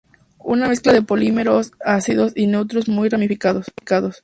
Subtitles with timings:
[0.43, 3.67] Una mezcla de polímeros ácidos y neutros muy ramificados.